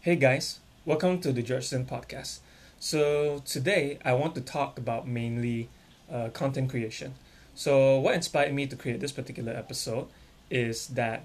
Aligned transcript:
Hey 0.00 0.14
guys, 0.14 0.60
welcome 0.84 1.20
to 1.22 1.32
the 1.32 1.42
Georgeson 1.42 1.84
podcast. 1.84 2.38
So 2.78 3.42
today 3.44 3.98
I 4.04 4.12
want 4.12 4.36
to 4.36 4.40
talk 4.40 4.78
about 4.78 5.08
mainly 5.08 5.70
uh, 6.10 6.28
content 6.28 6.70
creation. 6.70 7.14
So 7.56 7.98
what 7.98 8.14
inspired 8.14 8.54
me 8.54 8.68
to 8.68 8.76
create 8.76 9.00
this 9.00 9.10
particular 9.10 9.52
episode 9.52 10.06
is 10.50 10.86
that 10.88 11.24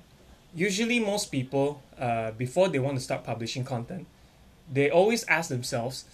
usually 0.56 1.00
most 1.00 1.32
people 1.32 1.84
uh, 2.00 2.32
before 2.32 2.68
they 2.68 2.80
want 2.80 2.98
to 2.98 3.04
start 3.04 3.24
publishing 3.24 3.64
content, 3.64 4.08
they 4.70 4.90
always 4.90 5.24
ask 5.26 5.50
themselves, 5.50 6.06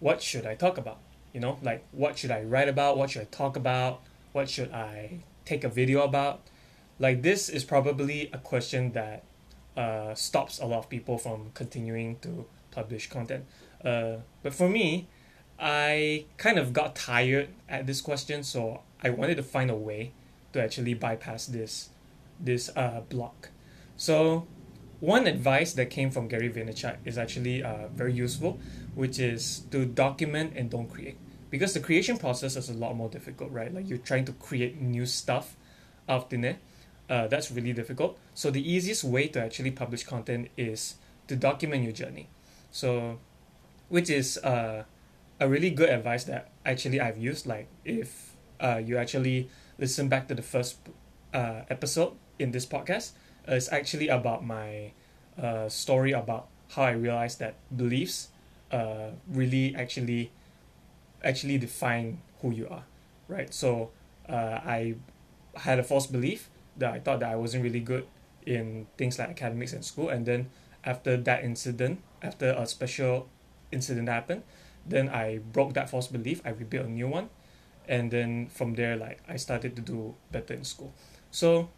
what 0.00 0.22
should 0.22 0.46
I 0.46 0.54
talk 0.54 0.78
about? 0.78 1.00
You 1.34 1.40
know, 1.40 1.58
like 1.62 1.84
what 1.92 2.16
should 2.16 2.30
I 2.30 2.40
write 2.44 2.70
about? 2.70 2.96
What 2.96 3.10
should 3.10 3.22
I 3.22 3.28
talk 3.30 3.56
about? 3.56 4.00
What 4.32 4.48
should 4.48 4.72
I 4.72 5.20
take 5.44 5.64
a 5.64 5.68
video 5.68 6.02
about? 6.02 6.40
Like 6.98 7.20
this 7.20 7.50
is 7.50 7.62
probably 7.62 8.30
a 8.32 8.38
question 8.38 8.92
that 8.92 9.22
uh, 9.76 10.14
stops 10.14 10.58
a 10.58 10.66
lot 10.66 10.78
of 10.78 10.88
people 10.88 11.18
from 11.18 11.50
continuing 11.54 12.18
to 12.20 12.46
publish 12.70 13.08
content. 13.08 13.44
Uh, 13.84 14.16
but 14.42 14.54
for 14.54 14.68
me, 14.68 15.08
I 15.58 16.26
kind 16.36 16.58
of 16.58 16.72
got 16.72 16.94
tired 16.94 17.48
at 17.68 17.86
this 17.86 18.00
question, 18.00 18.42
so 18.42 18.82
I 19.02 19.10
wanted 19.10 19.36
to 19.36 19.42
find 19.42 19.70
a 19.70 19.74
way 19.74 20.12
to 20.52 20.62
actually 20.62 20.94
bypass 20.94 21.46
this 21.46 21.90
this 22.38 22.70
uh, 22.76 23.00
block. 23.08 23.50
So 23.96 24.46
one 25.00 25.26
advice 25.26 25.72
that 25.74 25.88
came 25.90 26.10
from 26.10 26.28
Gary 26.28 26.50
Vaynerchuk 26.50 26.98
is 27.04 27.16
actually 27.16 27.62
uh, 27.62 27.88
very 27.94 28.12
useful, 28.12 28.58
which 28.94 29.18
is 29.18 29.60
to 29.70 29.86
document 29.86 30.52
and 30.56 30.70
don't 30.70 30.88
create. 30.88 31.16
Because 31.48 31.72
the 31.72 31.80
creation 31.80 32.18
process 32.18 32.56
is 32.56 32.68
a 32.68 32.74
lot 32.74 32.94
more 32.96 33.08
difficult, 33.08 33.50
right? 33.52 33.72
Like 33.72 33.88
you're 33.88 33.98
trying 33.98 34.24
to 34.26 34.32
create 34.32 34.80
new 34.80 35.06
stuff 35.06 35.56
out 36.08 36.24
of 36.24 36.30
thin 36.30 36.44
air 36.44 36.56
uh, 37.08 37.26
that's 37.28 37.50
really 37.50 37.72
difficult. 37.72 38.18
So 38.34 38.50
the 38.50 38.60
easiest 38.60 39.04
way 39.04 39.28
to 39.28 39.42
actually 39.42 39.70
publish 39.70 40.04
content 40.04 40.48
is 40.56 40.96
to 41.28 41.36
document 41.36 41.84
your 41.84 41.92
journey. 41.92 42.28
So, 42.70 43.18
which 43.88 44.10
is 44.10 44.38
uh, 44.38 44.84
a 45.40 45.48
really 45.48 45.70
good 45.70 45.88
advice 45.88 46.24
that 46.24 46.50
actually 46.64 47.00
I've 47.00 47.18
used. 47.18 47.46
Like 47.46 47.68
if 47.84 48.36
uh, 48.60 48.80
you 48.84 48.98
actually 48.98 49.48
listen 49.78 50.08
back 50.08 50.28
to 50.28 50.34
the 50.34 50.42
first 50.42 50.78
uh, 51.32 51.62
episode 51.70 52.12
in 52.38 52.50
this 52.50 52.66
podcast, 52.66 53.12
uh, 53.48 53.54
it's 53.54 53.70
actually 53.72 54.08
about 54.08 54.44
my 54.44 54.92
uh, 55.40 55.68
story 55.68 56.12
about 56.12 56.48
how 56.70 56.82
I 56.82 56.92
realized 56.92 57.38
that 57.38 57.54
beliefs 57.74 58.28
uh, 58.72 59.10
really 59.28 59.74
actually 59.76 60.32
actually 61.22 61.58
define 61.58 62.18
who 62.42 62.50
you 62.50 62.68
are, 62.68 62.84
right? 63.28 63.52
So 63.52 63.90
uh, 64.28 64.60
I 64.64 64.96
had 65.54 65.78
a 65.78 65.82
false 65.82 66.06
belief 66.06 66.50
that 66.78 66.92
I 66.92 67.00
thought 67.00 67.20
that 67.20 67.30
I 67.30 67.36
wasn't 67.36 67.64
really 67.64 67.80
good 67.80 68.06
in 68.44 68.86
things 68.96 69.18
like 69.18 69.28
academics 69.30 69.72
and 69.72 69.84
school. 69.84 70.08
And 70.08 70.24
then 70.24 70.50
after 70.84 71.16
that 71.16 71.44
incident, 71.44 72.00
after 72.22 72.54
a 72.56 72.66
special 72.66 73.28
incident 73.72 74.08
happened, 74.08 74.42
then 74.86 75.08
I 75.08 75.38
broke 75.38 75.74
that 75.74 75.90
false 75.90 76.06
belief. 76.06 76.40
I 76.44 76.50
rebuilt 76.50 76.86
a 76.86 76.90
new 76.90 77.08
one, 77.08 77.28
and 77.88 78.10
then 78.10 78.46
from 78.46 78.74
there, 78.74 78.96
like 78.96 79.20
I 79.28 79.36
started 79.36 79.74
to 79.76 79.82
do 79.82 80.14
better 80.30 80.54
in 80.54 80.64
school. 80.64 80.92
So 81.30 81.68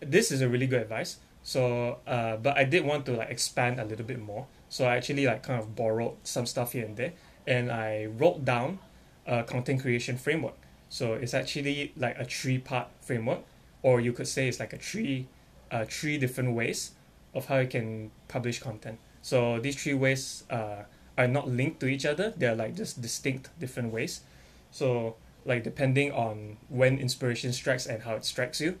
this 0.00 0.32
is 0.32 0.40
a 0.40 0.48
really 0.48 0.66
good 0.66 0.82
advice. 0.82 1.18
So, 1.42 1.98
uh, 2.06 2.36
but 2.36 2.58
I 2.58 2.64
did 2.64 2.84
want 2.84 3.06
to 3.06 3.12
like 3.12 3.30
expand 3.30 3.80
a 3.80 3.84
little 3.84 4.04
bit 4.04 4.20
more. 4.20 4.46
So 4.68 4.84
I 4.84 4.96
actually 4.96 5.26
like 5.26 5.42
kind 5.42 5.60
of 5.60 5.74
borrowed 5.74 6.14
some 6.24 6.46
stuff 6.46 6.72
here 6.72 6.84
and 6.84 6.96
there, 6.96 7.12
and 7.46 7.70
I 7.70 8.06
wrote 8.06 8.44
down 8.44 8.80
a 9.26 9.44
content 9.44 9.80
creation 9.80 10.16
framework. 10.16 10.54
So 10.88 11.14
it's 11.14 11.34
actually 11.34 11.92
like 11.96 12.18
a 12.18 12.24
three 12.24 12.58
part 12.58 12.88
framework 13.00 13.44
or 13.82 14.00
you 14.00 14.12
could 14.12 14.28
say 14.28 14.48
it's 14.48 14.60
like 14.60 14.72
a 14.72 14.78
three 14.78 15.26
uh, 15.70 15.84
three 15.88 16.18
different 16.18 16.54
ways 16.54 16.92
of 17.34 17.46
how 17.46 17.58
you 17.58 17.68
can 17.68 18.10
publish 18.28 18.60
content. 18.60 18.98
So 19.22 19.60
these 19.60 19.80
three 19.80 19.94
ways 19.94 20.44
uh, 20.50 20.82
are 21.16 21.28
not 21.28 21.48
linked 21.48 21.80
to 21.80 21.86
each 21.86 22.04
other. 22.04 22.32
They're 22.36 22.56
like 22.56 22.74
just 22.74 23.00
distinct 23.00 23.50
different 23.60 23.92
ways. 23.92 24.22
So 24.70 25.16
like 25.44 25.64
depending 25.64 26.12
on 26.12 26.56
when 26.68 26.98
inspiration 26.98 27.52
strikes 27.52 27.86
and 27.86 28.02
how 28.02 28.14
it 28.14 28.24
strikes 28.24 28.60
you 28.60 28.78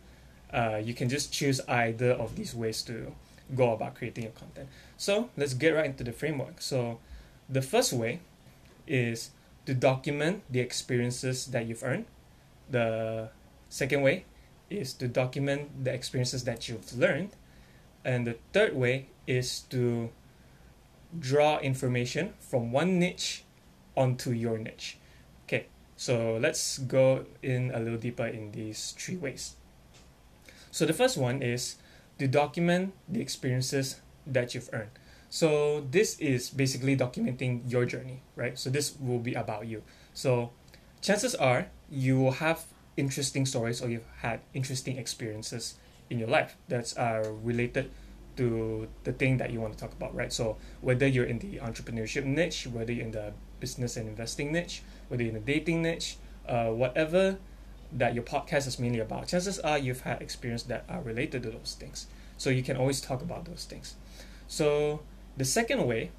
uh, 0.52 0.80
you 0.82 0.94
can 0.94 1.08
just 1.08 1.32
choose 1.32 1.60
either 1.68 2.10
of 2.12 2.36
these 2.36 2.54
ways 2.54 2.82
to 2.82 3.14
go 3.54 3.72
about 3.72 3.94
creating 3.94 4.24
your 4.24 4.32
content. 4.32 4.68
So 4.96 5.30
let's 5.36 5.54
get 5.54 5.70
right 5.70 5.86
into 5.86 6.04
the 6.04 6.12
framework. 6.12 6.60
So 6.60 6.98
the 7.48 7.62
first 7.62 7.92
way 7.92 8.20
is 8.86 9.30
to 9.66 9.74
document 9.74 10.42
the 10.50 10.60
experiences 10.60 11.46
that 11.46 11.66
you've 11.66 11.82
earned. 11.82 12.06
The 12.68 13.30
second 13.68 14.02
way 14.02 14.24
is 14.70 14.94
to 14.94 15.08
document 15.08 15.84
the 15.84 15.92
experiences 15.92 16.44
that 16.44 16.68
you've 16.68 16.96
learned. 16.96 17.30
And 18.04 18.26
the 18.26 18.36
third 18.52 18.74
way 18.74 19.08
is 19.26 19.60
to 19.70 20.10
draw 21.18 21.58
information 21.58 22.34
from 22.38 22.72
one 22.72 22.98
niche 22.98 23.44
onto 23.96 24.30
your 24.30 24.58
niche. 24.58 24.98
Okay, 25.44 25.66
so 25.96 26.38
let's 26.40 26.78
go 26.78 27.26
in 27.42 27.72
a 27.74 27.80
little 27.80 27.98
deeper 27.98 28.26
in 28.26 28.52
these 28.52 28.94
three 28.96 29.16
ways. 29.16 29.56
So 30.70 30.86
the 30.86 30.92
first 30.92 31.18
one 31.18 31.42
is 31.42 31.76
to 32.18 32.28
document 32.28 32.94
the 33.08 33.20
experiences 33.20 34.00
that 34.26 34.54
you've 34.54 34.70
earned. 34.72 34.90
So 35.28 35.86
this 35.90 36.18
is 36.18 36.50
basically 36.50 36.96
documenting 36.96 37.62
your 37.70 37.84
journey, 37.84 38.22
right? 38.36 38.58
So 38.58 38.70
this 38.70 38.96
will 38.98 39.18
be 39.18 39.34
about 39.34 39.66
you. 39.66 39.82
So 40.14 40.50
chances 41.00 41.34
are 41.34 41.66
you 41.88 42.18
will 42.18 42.32
have 42.32 42.64
interesting 42.96 43.46
stories 43.46 43.80
or 43.82 43.88
you've 43.88 44.06
had 44.18 44.40
interesting 44.54 44.98
experiences 44.98 45.74
in 46.08 46.18
your 46.18 46.28
life 46.28 46.56
that's 46.68 46.96
uh, 46.96 47.32
related 47.42 47.90
to 48.36 48.88
the 49.04 49.12
thing 49.12 49.36
that 49.38 49.50
you 49.50 49.60
want 49.60 49.72
to 49.72 49.78
talk 49.78 49.92
about, 49.92 50.14
right? 50.14 50.32
So 50.32 50.56
whether 50.80 51.06
you're 51.06 51.24
in 51.24 51.38
the 51.38 51.58
entrepreneurship 51.58 52.24
niche, 52.24 52.66
whether 52.66 52.92
you're 52.92 53.06
in 53.06 53.12
the 53.12 53.32
business 53.60 53.96
and 53.96 54.08
investing 54.08 54.52
niche, 54.52 54.82
whether 55.08 55.22
you're 55.22 55.34
in 55.34 55.44
the 55.44 55.52
dating 55.52 55.82
niche, 55.82 56.16
uh, 56.48 56.68
whatever 56.68 57.38
that 57.92 58.14
your 58.14 58.22
podcast 58.22 58.66
is 58.66 58.78
mainly 58.78 59.00
about, 59.00 59.28
chances 59.28 59.58
are 59.58 59.78
you've 59.78 60.02
had 60.02 60.22
experience 60.22 60.62
that 60.64 60.84
are 60.88 61.02
related 61.02 61.42
to 61.42 61.50
those 61.50 61.76
things. 61.78 62.06
So 62.36 62.50
you 62.50 62.62
can 62.62 62.76
always 62.76 63.00
talk 63.00 63.20
about 63.22 63.44
those 63.44 63.64
things. 63.64 63.94
So 64.48 65.00
the 65.36 65.44
second 65.44 65.86
way 65.86 66.10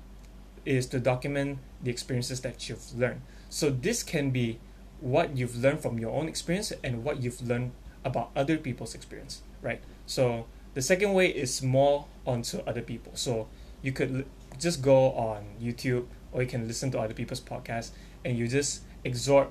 is 0.66 0.86
to 0.88 1.00
document 1.00 1.60
the 1.82 1.90
experiences 1.90 2.42
that 2.42 2.70
you've 2.70 2.96
learned. 2.98 3.22
So 3.50 3.70
this 3.70 4.04
can 4.04 4.30
be 4.30 4.60
what 5.02 5.36
you've 5.36 5.58
learned 5.58 5.82
from 5.82 6.00
your 6.00 6.12
own 6.12 6.28
experience 6.28 6.72
and 6.84 7.04
what 7.04 7.22
you've 7.22 7.42
learned 7.42 7.72
about 8.06 8.30
other 8.36 8.58
people's 8.58 8.96
experience, 8.96 9.42
right? 9.62 9.82
So 10.06 10.46
the 10.74 10.82
second 10.82 11.14
way 11.14 11.28
is 11.28 11.62
more 11.62 12.06
onto 12.26 12.60
other 12.60 12.82
people. 12.82 13.12
So 13.16 13.48
you 13.82 13.92
could 13.92 14.16
l- 14.16 14.24
just 14.60 14.82
go 14.82 15.12
on 15.14 15.46
YouTube 15.62 16.06
or 16.32 16.42
you 16.42 16.48
can 16.48 16.68
listen 16.68 16.92
to 16.92 17.00
other 17.00 17.14
people's 17.14 17.42
podcasts 17.42 17.92
and 18.24 18.38
you 18.38 18.48
just 18.48 18.84
absorb 19.04 19.50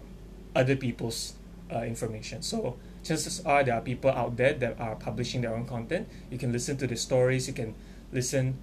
other 0.54 0.76
people's 0.76 1.34
uh, 1.72 1.82
information. 1.82 2.42
So 2.42 2.76
chances 3.04 3.40
are 3.44 3.62
there 3.64 3.74
are 3.74 3.80
people 3.80 4.10
out 4.10 4.36
there 4.36 4.54
that 4.54 4.80
are 4.80 4.94
publishing 4.94 5.40
their 5.42 5.54
own 5.54 5.66
content. 5.66 6.08
You 6.30 6.38
can 6.38 6.52
listen 6.52 6.76
to 6.78 6.86
the 6.86 6.96
stories. 6.96 7.48
You 7.48 7.54
can 7.54 7.74
listen 8.12 8.58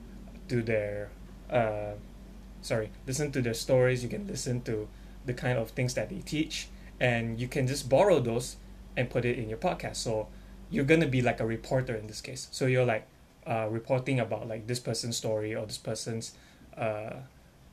to 0.48 0.62
their, 0.62 1.10
uh, 1.50 1.94
sorry, 2.62 2.92
listen 3.06 3.32
to 3.34 3.42
their 3.42 3.54
stories. 3.54 4.04
You 4.04 4.10
can 4.10 4.28
listen 4.28 4.62
to 4.62 4.88
the 5.26 5.34
kind 5.34 5.58
of 5.58 5.72
things 5.72 5.94
that 5.96 6.10
they 6.10 6.20
teach 6.20 6.70
and 7.00 7.40
you 7.40 7.48
can 7.48 7.68
just 7.68 7.90
borrow 7.90 8.20
those 8.20 8.58
and 8.96 9.10
put 9.10 9.26
it 9.26 9.38
in 9.38 9.50
your 9.50 9.58
podcast. 9.58 9.98
So 9.98 10.28
you're 10.70 10.86
to 10.86 11.08
be 11.08 11.22
like 11.22 11.40
a 11.40 11.46
reporter 11.46 11.96
in 11.96 12.08
this 12.08 12.22
case. 12.22 12.48
So 12.52 12.66
you're 12.66 12.86
like 12.86 13.08
uh, 13.46 13.68
reporting 13.70 14.20
about 14.20 14.48
like 14.48 14.68
this 14.68 14.80
person's 14.80 15.18
story 15.18 15.56
or 15.56 15.66
this 15.66 15.78
person's 15.78 16.34
uh, 16.78 17.18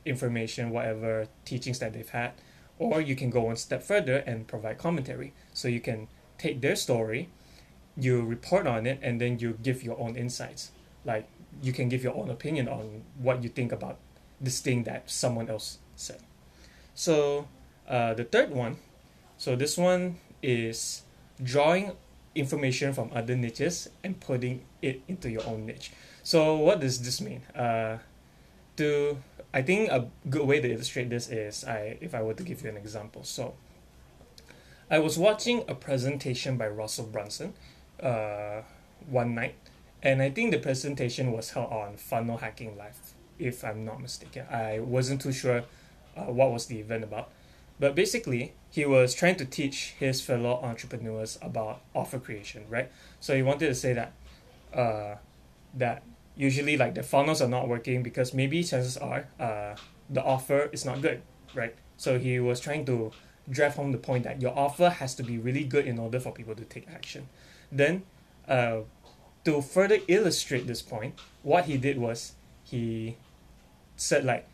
information 0.05 0.69
whatever 0.69 1.27
teachings 1.45 1.79
that 1.79 1.93
they've 1.93 2.09
had. 2.09 2.33
Or 2.77 3.01
you 3.01 3.15
can 3.15 3.29
go 3.29 3.41
one 3.43 3.55
step 3.55 3.83
further 3.83 4.17
and 4.17 4.47
provide 4.47 4.77
commentary. 4.77 5.33
So 5.53 5.67
you 5.67 5.79
can 5.79 6.07
take 6.37 6.61
their 6.61 6.75
story 6.75 7.29
you 7.97 8.21
report 8.21 8.67
on 8.67 8.85
it 8.85 8.99
and 9.01 9.19
then 9.21 9.39
you 9.39 9.57
give 9.63 9.83
your 9.83 9.99
own 9.99 10.15
insights. 10.15 10.71
Like 11.03 11.27
you 11.61 11.71
can 11.71 11.89
give 11.89 12.03
your 12.03 12.15
own 12.15 12.29
opinion 12.29 12.67
on 12.67 13.03
what 13.17 13.43
you 13.43 13.49
think 13.49 13.71
about 13.71 13.97
this 14.41 14.59
thing 14.59 14.83
that 14.83 15.09
someone 15.09 15.49
else 15.49 15.79
said. 15.95 16.21
So 16.93 17.47
uh, 17.87 18.13
the 18.13 18.25
third 18.25 18.51
one 18.51 18.77
so 19.37 19.55
this 19.55 19.77
one 19.77 20.17
is 20.41 21.03
drawing 21.41 21.91
information 22.35 22.93
from 22.93 23.09
other 23.13 23.35
niches 23.35 23.89
and 24.03 24.19
putting 24.19 24.65
it 24.81 25.01
into 25.07 25.29
your 25.29 25.45
own 25.45 25.65
niche. 25.65 25.91
So 26.23 26.55
what 26.55 26.79
does 26.79 27.01
this 27.01 27.21
mean? 27.21 27.41
Uh, 27.55 27.99
to 28.77 29.17
I 29.53 29.61
think 29.61 29.89
a 29.89 30.09
good 30.29 30.45
way 30.45 30.59
to 30.59 30.69
illustrate 30.69 31.09
this 31.09 31.29
is 31.29 31.63
I 31.63 31.97
if 32.01 32.13
I 32.13 32.21
were 32.21 32.33
to 32.33 32.43
give 32.43 32.61
you 32.61 32.69
an 32.69 32.77
example. 32.77 33.23
So 33.23 33.53
I 34.89 34.99
was 34.99 35.17
watching 35.17 35.63
a 35.67 35.73
presentation 35.73 36.57
by 36.57 36.67
Russell 36.67 37.05
Brunson 37.05 37.53
uh, 38.01 38.61
one 39.07 39.33
night, 39.33 39.55
and 40.03 40.21
I 40.21 40.29
think 40.29 40.51
the 40.51 40.59
presentation 40.59 41.31
was 41.31 41.51
held 41.51 41.71
on 41.71 41.97
Funnel 41.97 42.37
Hacking 42.37 42.77
Live, 42.77 42.99
if 43.39 43.63
I'm 43.63 43.83
not 43.83 44.01
mistaken. 44.01 44.45
I 44.51 44.79
wasn't 44.79 45.21
too 45.21 45.31
sure 45.31 45.63
uh, 46.15 46.23
what 46.23 46.51
was 46.51 46.67
the 46.67 46.79
event 46.79 47.03
about, 47.03 47.31
but 47.79 47.95
basically, 47.95 48.53
he 48.69 48.85
was 48.85 49.13
trying 49.13 49.35
to 49.37 49.45
teach 49.45 49.95
his 49.99 50.21
fellow 50.21 50.59
entrepreneurs 50.61 51.37
about 51.41 51.81
offer 51.93 52.19
creation, 52.19 52.65
right? 52.69 52.91
So 53.19 53.35
he 53.35 53.41
wanted 53.41 53.67
to 53.67 53.75
say 53.75 53.93
that 53.93 54.13
uh, 54.73 55.15
that 55.73 56.03
usually 56.35 56.77
like 56.77 56.95
the 56.95 57.03
funnels 57.03 57.41
are 57.41 57.47
not 57.47 57.67
working 57.67 58.03
because 58.03 58.33
maybe 58.33 58.63
chances 58.63 58.97
are 58.97 59.27
uh, 59.39 59.75
the 60.09 60.23
offer 60.23 60.69
is 60.71 60.85
not 60.85 61.01
good, 61.01 61.21
right? 61.53 61.75
So 61.97 62.19
he 62.19 62.39
was 62.39 62.59
trying 62.59 62.85
to 62.85 63.11
drive 63.49 63.75
home 63.75 63.91
the 63.91 63.97
point 63.97 64.23
that 64.23 64.41
your 64.41 64.57
offer 64.57 64.89
has 64.89 65.15
to 65.15 65.23
be 65.23 65.37
really 65.37 65.63
good 65.63 65.85
in 65.85 65.99
order 65.99 66.19
for 66.19 66.31
people 66.31 66.55
to 66.55 66.65
take 66.65 66.87
action. 66.89 67.29
Then, 67.71 68.03
uh, 68.47 68.81
to 69.45 69.61
further 69.61 69.99
illustrate 70.07 70.67
this 70.67 70.81
point, 70.81 71.15
what 71.43 71.65
he 71.65 71.77
did 71.77 71.97
was 71.97 72.33
he 72.63 73.17
said 73.95 74.25
like, 74.25 74.47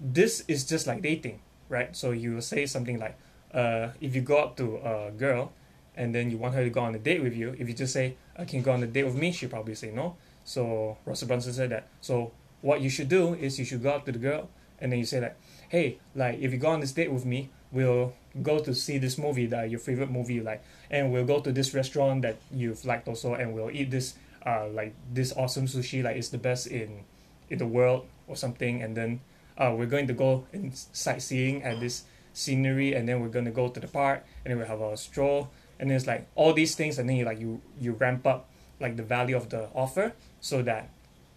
this 0.00 0.44
is 0.48 0.64
just 0.64 0.86
like 0.86 1.02
dating, 1.02 1.40
right? 1.68 1.94
So 1.96 2.10
you 2.10 2.34
will 2.34 2.42
say 2.42 2.66
something 2.66 2.98
like, 2.98 3.16
uh, 3.52 3.88
if 4.00 4.14
you 4.14 4.20
go 4.20 4.38
up 4.38 4.56
to 4.56 4.76
a 4.76 5.10
girl 5.10 5.52
and 5.96 6.14
then 6.14 6.30
you 6.30 6.38
want 6.38 6.54
her 6.54 6.64
to 6.64 6.70
go 6.70 6.80
on 6.80 6.94
a 6.94 6.98
date 6.98 7.22
with 7.22 7.34
you, 7.34 7.54
if 7.58 7.68
you 7.68 7.74
just 7.74 7.92
say, 7.92 8.16
uh, 8.36 8.44
can 8.44 8.62
go 8.62 8.72
on 8.72 8.82
a 8.82 8.86
date 8.86 9.04
with 9.04 9.16
me? 9.16 9.32
She'll 9.32 9.48
probably 9.48 9.74
say 9.74 9.90
no. 9.90 10.16
So 10.44 10.96
Russell 11.04 11.28
Brunson 11.28 11.52
said 11.52 11.70
that. 11.70 11.88
So 12.00 12.32
what 12.60 12.80
you 12.80 12.90
should 12.90 13.08
do 13.08 13.34
is 13.34 13.58
you 13.58 13.64
should 13.64 13.82
go 13.82 13.90
up 13.90 14.04
to 14.06 14.12
the 14.12 14.18
girl 14.18 14.48
and 14.80 14.92
then 14.92 14.98
you 14.98 15.04
say 15.04 15.20
like, 15.20 15.36
hey, 15.68 15.98
like 16.14 16.38
if 16.40 16.52
you 16.52 16.58
go 16.58 16.68
on 16.68 16.80
this 16.80 16.92
date 16.92 17.12
with 17.12 17.24
me, 17.24 17.50
we'll 17.70 18.12
go 18.42 18.58
to 18.60 18.74
see 18.74 18.98
this 18.98 19.18
movie 19.18 19.46
that 19.46 19.70
your 19.70 19.80
favorite 19.80 20.10
movie 20.10 20.34
you 20.34 20.42
like, 20.42 20.62
and 20.90 21.12
we'll 21.12 21.24
go 21.24 21.40
to 21.40 21.52
this 21.52 21.74
restaurant 21.74 22.22
that 22.22 22.36
you've 22.52 22.84
liked 22.84 23.08
also, 23.08 23.34
and 23.34 23.54
we'll 23.54 23.70
eat 23.70 23.90
this 23.90 24.14
uh 24.46 24.68
like 24.68 24.94
this 25.12 25.32
awesome 25.36 25.66
sushi 25.66 26.02
like 26.02 26.16
it's 26.16 26.28
the 26.28 26.38
best 26.38 26.68
in 26.68 27.04
in 27.50 27.58
the 27.58 27.66
world 27.66 28.06
or 28.26 28.36
something, 28.36 28.82
and 28.82 28.96
then 28.96 29.20
uh 29.58 29.74
we're 29.76 29.86
going 29.86 30.06
to 30.06 30.14
go 30.14 30.46
in 30.52 30.72
sightseeing 30.72 31.62
at 31.62 31.80
this 31.80 32.04
scenery, 32.32 32.94
and 32.94 33.08
then 33.08 33.20
we're 33.20 33.28
gonna 33.28 33.50
go 33.50 33.68
to 33.68 33.80
the 33.80 33.88
park, 33.88 34.24
and 34.44 34.50
then 34.50 34.58
we'll 34.58 34.68
have 34.68 34.80
a 34.80 34.96
stroll, 34.96 35.50
and 35.78 35.90
then 35.90 35.96
it's 35.96 36.06
like 36.06 36.26
all 36.34 36.52
these 36.52 36.74
things, 36.74 36.98
and 36.98 37.08
then 37.08 37.16
you 37.16 37.24
like 37.24 37.40
you 37.40 37.60
you 37.80 37.92
ramp 37.92 38.26
up 38.26 38.48
like 38.80 38.96
the 38.96 39.02
value 39.02 39.36
of 39.36 39.48
the 39.50 39.68
offer 39.74 40.12
so 40.40 40.62
that 40.62 40.88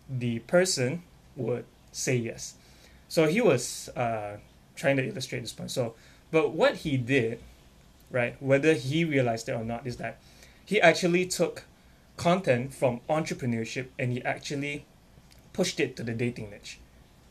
the 0.10 0.40
person 0.40 1.04
would 1.36 1.66
say 1.92 2.16
yes. 2.16 2.56
So 3.08 3.28
he 3.28 3.42
was 3.42 3.90
uh, 3.96 4.38
trying 4.76 4.98
to 4.98 5.08
illustrate 5.08 5.42
this 5.42 5.54
point. 5.54 5.72
So, 5.72 5.96
but 6.32 6.52
what 6.54 6.78
he 6.78 6.98
did, 6.98 7.40
right, 8.10 8.42
whether 8.42 8.74
he 8.74 9.04
realized 9.04 9.50
it 9.50 9.54
or 9.54 9.64
not, 9.64 9.86
is 9.86 9.98
that 9.98 10.22
he 10.66 10.80
actually 10.80 11.26
took 11.26 11.64
content 12.16 12.74
from 12.74 13.02
entrepreneurship 13.10 13.88
and 13.98 14.12
he 14.14 14.24
actually 14.24 14.86
pushed 15.54 15.80
it 15.80 15.96
to 15.98 16.04
the 16.04 16.14
dating 16.14 16.52
niche. 16.52 16.80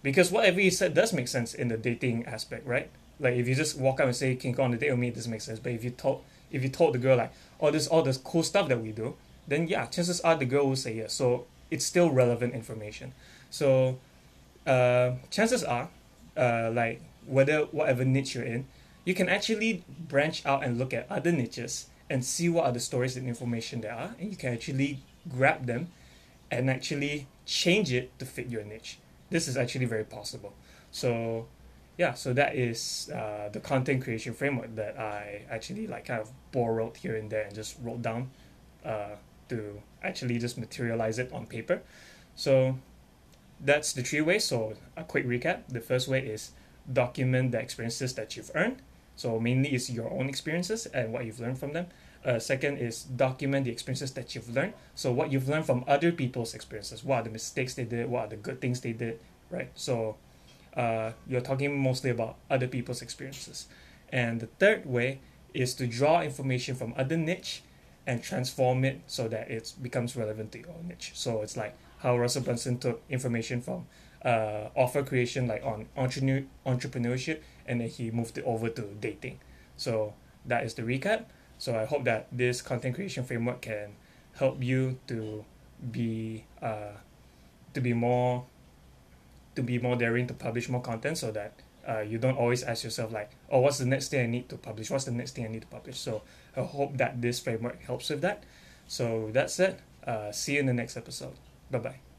Because 0.03 0.31
whatever 0.31 0.61
he 0.61 0.71
said 0.71 0.95
does 0.95 1.13
make 1.13 1.29
sense 1.29 1.53
in 1.55 1.69
the 1.69 1.77
dating 1.77 2.25
aspect, 2.27 2.67
right? 2.67 2.89
Like 3.19 3.35
if 3.35 3.47
you 3.47 3.55
just 3.55 3.79
walk 3.79 4.01
out 4.01 4.07
and 4.07 4.17
say, 4.17 4.35
"Can 4.35 4.51
you 4.51 4.57
go 4.57 4.63
on 4.63 4.73
a 4.73 4.79
date 4.79 4.91
with 4.91 4.99
me?" 4.99 5.09
It 5.09 5.15
doesn't 5.15 5.31
make 5.31 5.43
sense. 5.43 5.59
But 5.59 5.73
if 5.73 5.85
you 5.85 5.91
told 5.91 6.25
if 6.51 6.63
you 6.63 6.69
told 6.69 6.95
the 6.95 6.99
girl 6.99 7.19
like, 7.19 7.33
"Oh, 7.61 7.71
this 7.71 7.87
all 7.87 8.03
this 8.03 8.17
cool 8.17 8.43
stuff 8.43 8.69
that 8.69 8.81
we 8.81 8.93
do," 8.93 9.15
then 9.47 9.69
yeah, 9.69 9.87
chances 9.87 10.21
are 10.23 10.37
the 10.37 10.47
girl 10.47 10.69
will 10.69 10.77
say 10.77 10.95
yes. 10.95 11.13
So 11.13 11.47
it's 11.71 11.85
still 11.85 12.11
relevant 12.11 12.55
information. 12.55 13.13
So 13.51 13.99
uh, 14.67 15.13
chances 15.31 15.63
are, 15.65 15.89
uh, 16.37 16.71
like 16.73 17.03
whether 17.27 17.63
whatever 17.67 18.05
niche 18.05 18.35
you're 18.35 18.45
in, 18.45 18.67
you 19.05 19.15
can 19.15 19.29
actually 19.29 19.85
branch 20.09 20.45
out 20.47 20.65
and 20.65 20.79
look 20.79 20.95
at 20.95 21.07
other 21.11 21.33
niches 21.33 21.89
and 22.09 22.25
see 22.25 22.49
what 22.49 22.65
other 22.65 22.81
stories 22.81 23.17
and 23.17 23.29
information 23.29 23.83
there 23.83 23.93
are, 23.93 24.15
and 24.19 24.31
you 24.31 24.37
can 24.37 24.53
actually 24.53 24.99
grab 25.29 25.67
them 25.67 25.89
and 26.51 26.69
actually 26.69 27.27
change 27.47 27.93
it 27.93 28.19
to 28.19 28.25
fit 28.25 28.49
your 28.49 28.65
niche. 28.65 28.99
This 29.31 29.49
is 29.49 29.57
actually 29.57 29.87
very 29.87 30.05
possible. 30.05 30.53
So 30.91 31.47
yeah, 31.97 32.15
so 32.15 32.33
that 32.33 32.57
is 32.57 33.11
uh, 33.15 33.51
the 33.53 33.61
content 33.61 34.03
creation 34.03 34.35
framework 34.35 34.75
that 34.77 34.99
I 34.99 35.43
actually 35.51 35.87
like 35.87 36.07
kind 36.07 36.21
of 36.21 36.31
borrowed 36.53 36.97
here 36.97 37.17
and 37.17 37.31
there 37.31 37.45
and 37.45 37.55
just 37.55 37.77
wrote 37.83 38.03
down 38.03 38.31
uh, 38.85 39.17
to 39.49 39.83
actually 40.03 40.39
just 40.39 40.59
materialize 40.59 41.19
it 41.19 41.33
on 41.33 41.47
paper. 41.47 41.83
So 42.35 42.79
that's 43.61 43.93
the 43.93 44.03
three 44.03 44.23
ways. 44.23 44.45
So 44.45 44.75
a 44.97 45.05
quick 45.05 45.27
recap. 45.27 45.69
The 45.69 45.81
first 45.81 46.09
way 46.09 46.21
is 46.21 46.53
document 46.91 47.53
the 47.53 47.61
experiences 47.61 48.15
that 48.15 48.37
you've 48.37 48.51
earned. 48.55 48.81
So 49.17 49.39
mainly 49.39 49.69
it's 49.71 49.91
your 49.91 50.11
own 50.11 50.29
experiences 50.29 50.87
and 50.87 51.13
what 51.13 51.27
you've 51.27 51.41
learned 51.41 51.59
from 51.59 51.75
them. 51.75 51.87
Uh, 52.25 52.39
second 52.39 52.77
is 52.77 53.05
document 53.05 53.65
the 53.65 53.71
experiences 53.71 54.13
that 54.13 54.35
you've 54.35 54.55
learned. 54.55 54.75
So 54.95 55.11
what 55.13 55.33
you've 55.33 55.49
learned 55.49 55.65
from 55.65 55.85
other 55.89 56.13
people's 56.13 56.55
experiences. 56.55 57.03
What 57.03 57.21
are 57.21 57.25
the 57.25 57.31
mistakes 57.31 57.75
they 57.75 57.85
did? 57.85 58.09
What 58.09 58.27
are 58.27 58.29
the 58.29 58.37
good 58.37 58.61
things 58.61 58.81
they 58.81 58.93
did? 58.93 59.21
Right. 59.51 59.71
So 59.75 60.17
uh, 60.77 61.13
you're 61.27 61.41
talking 61.41 61.79
mostly 61.81 62.11
about 62.11 62.37
other 62.51 62.69
people's 62.69 63.03
experiences. 63.03 63.67
And 64.13 64.41
the 64.41 64.47
third 64.47 64.87
way 64.87 65.21
is 65.55 65.75
to 65.75 65.87
draw 65.87 66.23
information 66.23 66.75
from 66.75 66.95
other 66.97 67.17
niche 67.17 67.63
and 68.07 68.23
transform 68.23 68.85
it 68.85 69.01
so 69.07 69.29
that 69.29 69.51
it 69.51 69.73
becomes 69.81 70.17
relevant 70.17 70.53
to 70.53 70.59
your 70.59 70.77
niche. 70.87 71.13
So 71.15 71.43
it's 71.43 71.57
like 71.57 71.77
how 71.99 72.19
Russell 72.19 72.43
Brunson 72.43 72.79
took 72.79 73.03
information 73.09 73.61
from 73.61 73.87
uh, 74.25 74.69
offer 74.77 75.03
creation, 75.03 75.47
like 75.47 75.65
on 75.65 75.87
entrepreneur 75.97 76.45
entrepreneurship, 76.67 77.41
and 77.67 77.81
then 77.81 77.89
he 77.89 78.11
moved 78.11 78.39
it 78.39 78.45
over 78.45 78.69
to 78.69 78.83
dating. 79.01 79.39
So 79.77 80.15
that 80.47 80.65
is 80.65 80.75
the 80.75 80.83
recap. 80.83 81.25
So 81.61 81.79
I 81.79 81.85
hope 81.85 82.05
that 82.05 82.27
this 82.33 82.63
content 82.63 82.95
creation 82.95 83.23
framework 83.23 83.61
can 83.61 83.93
help 84.33 84.65
you 84.65 84.99
to 85.09 85.45
be 85.93 86.47
uh, 86.63 86.97
to 87.75 87.81
be 87.83 87.93
more 87.93 88.47
to 89.55 89.63
be 89.63 89.79
more 89.79 89.95
daring 89.95 90.27
to 90.29 90.33
publish 90.33 90.71
more 90.71 90.81
content 90.81 91.19
so 91.19 91.31
that 91.33 91.53
uh, 91.87 92.01
you 92.01 92.17
don't 92.17 92.39
always 92.39 92.63
ask 92.63 92.83
yourself 92.83 93.13
like 93.13 93.31
oh 93.51 93.61
what's 93.61 93.77
the 93.77 93.85
next 93.85 94.09
thing 94.09 94.25
i 94.25 94.27
need 94.27 94.49
to 94.49 94.57
publish? 94.57 94.91
What's 94.91 95.05
the 95.05 95.13
next 95.13 95.35
thing 95.37 95.45
i 95.45 95.49
need 95.49 95.61
to 95.61 95.69
publish? 95.69 95.99
So 95.99 96.23
i 96.57 96.63
hope 96.63 96.97
that 96.97 97.21
this 97.21 97.39
framework 97.41 97.83
helps 97.83 98.09
with 98.09 98.23
that. 98.23 98.43
So 98.89 99.29
that's 99.31 99.61
it. 99.61 99.79
Uh, 100.07 100.33
see 100.33 100.55
you 100.55 100.61
in 100.61 100.67
the 100.67 100.73
next 100.73 100.97
episode. 100.97 101.35
Bye 101.71 101.79
bye 101.79 102.10